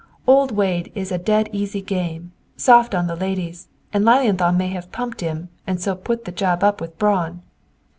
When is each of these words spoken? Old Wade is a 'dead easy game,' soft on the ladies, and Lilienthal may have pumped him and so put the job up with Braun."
Old 0.25 0.51
Wade 0.51 0.91
is 0.95 1.11
a 1.11 1.19
'dead 1.19 1.47
easy 1.51 1.79
game,' 1.79 2.31
soft 2.57 2.95
on 2.95 3.05
the 3.05 3.15
ladies, 3.15 3.67
and 3.93 4.03
Lilienthal 4.03 4.51
may 4.51 4.69
have 4.69 4.91
pumped 4.91 5.21
him 5.21 5.49
and 5.67 5.79
so 5.79 5.93
put 5.93 6.25
the 6.25 6.31
job 6.31 6.63
up 6.63 6.81
with 6.81 6.97
Braun." 6.97 7.43